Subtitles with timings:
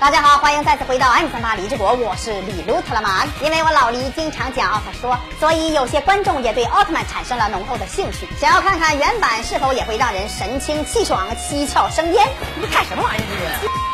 [0.00, 3.24] 大家好，欢迎再次回到 M 三八李志国，我是李鲁特了嘛。
[3.42, 12.28] 因为我老李经常讲奥特说，所以有些观众也对奥特曼产生了浓厚的兴趣，想要看看原版是否也会让人神清气爽、七窍生烟。
[12.60, 13.26] 你看什么玩意儿
[13.60, 13.87] 这是？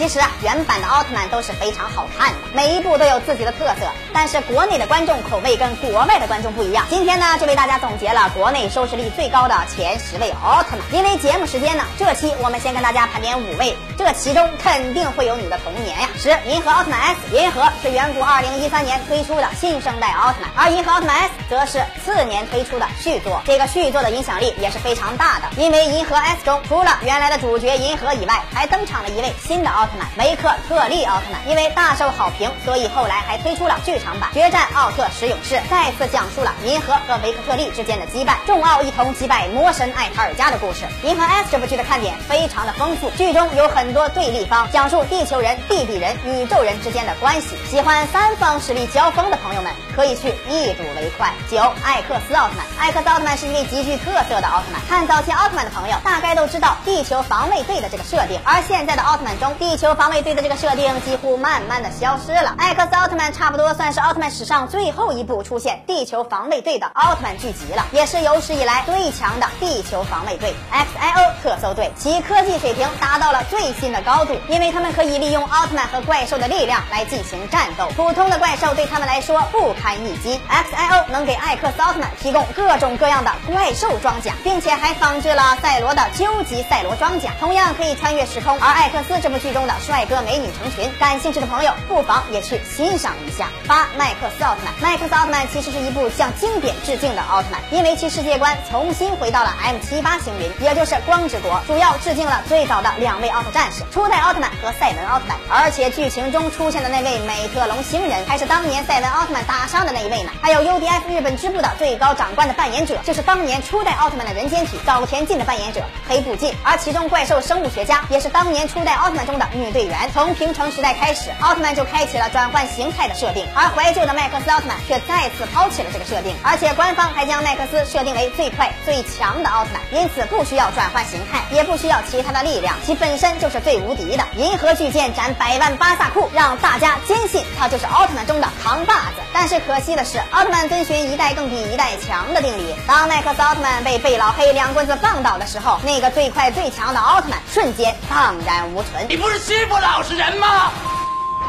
[0.00, 3.86] 其实啊，原版的奥特曼都是非常好看的，每一部都有自己的特色。
[4.14, 6.86] 但是国内的观众口味跟国外的观众不一样。
[6.88, 10.80] 今天呢，就为大家总结了国内收视率最高的前十位奥特曼。
[10.90, 16.08] 因为节目时间呢，这期我们先跟大家盘点五位，这其中肯定会有你的童年呀。
[16.18, 23.42] 十，银河奥特曼 S，银河是远古二零一三年推出的新生代奥特曼，而银河奥特曼 S 则是次年推出的续作。
[23.44, 30.08] 这个续作的影响力也是非常大的，因为银河 S 中除了原来的主角银河以外，还登场了一位新的奥特特曼。
[30.16, 40.84] 维克特利奥特曼因为大受好评，所以后来还推出了剧场版《决战奥特十勇士》，再次讲述了银河和维克特利之间的羁绊，众奥一同击败魔神艾塔尔加的故事。
[41.02, 47.56] 银河 S 这部剧的看点非常的丰富，剧中有很多对立方，讲述地球人、地底人、宇宙人之间的关系。
[47.68, 51.32] 喜欢三方实力交锋的朋友们可以去一睹为快。
[51.50, 54.80] 九，艾克斯奥特曼，艾克斯奥特曼是一位极具特色的奥特曼。
[54.88, 62.54] 看早期奥特曼的朋友大概都知道地球防卫队的这个设定，而现在的奥特曼中，地球防卫队的这个设定几乎慢慢的消失了。
[62.58, 80.38] 艾克斯奥特曼差不多算是奥特曼史上最后一部出现地球防卫队的奥特曼剧集了，也是有史以来最强的地球防卫队 XIO 特搜队，其科技水平达到了最新的高度，因为他们可以利用奥特曼和怪兽的力量来进行战斗，普通的怪兽对他们来说不堪一击。
[80.50, 88.60] XIO 能给艾克斯奥特曼提供各种各样的怪兽装甲，并且还仿制了赛罗的究极赛罗装甲，同样可以穿越时空。
[88.60, 93.46] 而艾克斯这部剧中的帅哥美女成群，感兴趣的朋友不妨也去欣赏一下。
[93.68, 110.32] 八麦克斯奥特曼，麦克斯奥特曼其实是一部向经典致敬的奥特曼，因为其世界观重新回到了 M 七八星云，也就是光之国，主要致敬了最早的两位奥特战士初代奥特曼和赛文奥特曼，而且剧情中出现的那位美特龙星人，还是当年赛文奥特曼打伤的那一位呢。
[110.42, 120.10] 还有 UDF 日本支部的最高长官的扮演者，就是当年初代奥特曼的人间体早田进的扮演者黑布进，而其中怪兽生物学家也是当年初代奥特曼中的女队员。
[120.12, 134.24] 从平成时代开始，奥特曼就开启了转换形态的设定，而怀旧的麦克斯奥特曼却再次抛弃了这个设定，而且官方还将麦克斯设定为最快最强的奥特曼，因此不需要转换形态，也不需要其他的力量，其本身就是最无敌的。
[134.36, 139.20] 银河巨剑斩百万巴萨库，让大家坚信他就是奥特曼中的扛把子。
[139.32, 149.06] 但是可惜的是，奥特曼遵循一代更比一代强的定理，当麦克斯奥特曼被贝老黑两棍子棒倒的时候，那个最快最强的奥特曼瞬间荡然无存。
[149.08, 150.70] 你不是欺负老实人吗？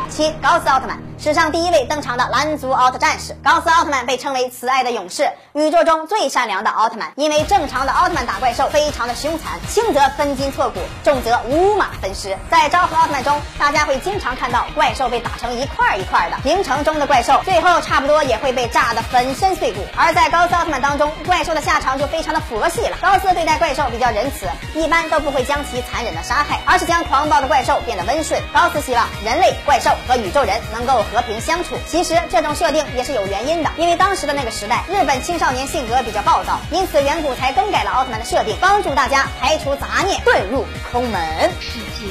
[0.10, 3.38] 七高斯奥特曼，史上第一位登场的蓝族奥特战士。
[3.44, 7.14] 高斯奥特曼被称为慈爱的勇士，宇宙中最善良的奥特曼。
[7.16, 12.36] 因为正常的奥特曼打怪兽非常的凶残，轻则分筋错骨，重则五马分尸。
[12.50, 16.38] 在昭和奥特曼中，大家会经常看到怪兽被打成一块一块的。
[16.42, 19.82] 平城中的怪兽最后差不多也会被炸得粉身碎骨。
[19.96, 22.98] 而在高斯奥特曼当中，怪兽的下场就非常的佛系了。
[23.00, 28.42] 高斯对待怪兽比较仁慈，一般都不会将其残忍的杀害，而是将狂暴的怪兽变得温顺。
[28.52, 29.92] 高斯希望人类、怪兽。
[30.08, 41.20] 和宇宙人能够和平相处，其实这种设定也是有原因的，因为当时的那个时代，日本青少年性格比较暴躁，因此远古才更改了奥特曼的设定，帮助大家排除杂念，遁入空门。
[41.60, 42.08] 世界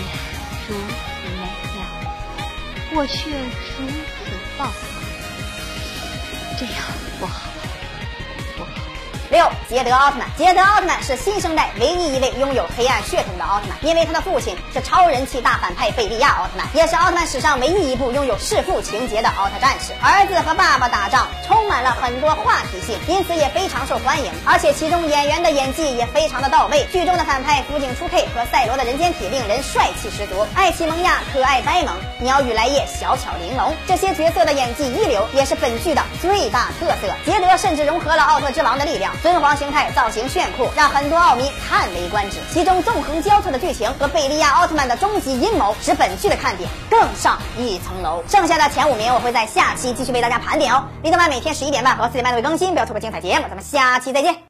[0.68, 0.74] 如此
[1.38, 4.28] 美妙，我却如此
[4.58, 4.72] 暴躁，
[6.58, 6.99] 这样。
[9.30, 19.92] 六捷德奥特曼，捷德奥特曼是新生代唯一一位拥有黑暗血统的奥特曼，因为他的父亲是超人气大反派贝利亚奥特曼，也是奥特曼史上唯一一部拥有弑父情节的奥特战士。
[20.02, 26.84] 儿子和爸爸打仗充满了很多话题性，因此也非常受欢迎，而且其中演员的演技也非常的到位。
[26.90, 37.14] 剧中的反派福井初 K 和赛罗的人间体令人帅气十足，爱奇蒙亚可爱呆萌，鸟语来叶小巧玲珑，这些角色的演技一流，也是本剧的最大特色。
[37.24, 39.12] 捷德甚至融合了奥特之王的力量。
[39.22, 42.38] 尊皇形态造型炫酷，让很多奥迷叹为观止。
[42.52, 48.22] 其中纵横交错的剧情和贝利亚奥特曼的终极阴谋，使本剧的看点更上一层楼。
[48.28, 50.84] 剩下的前五名我会在下期继续为大家盘点哦。
[51.02, 53.44] 李德曼每天十一点半和四点半都会更新，不要错过精彩节目。
[53.48, 54.49] 咱们下期再见。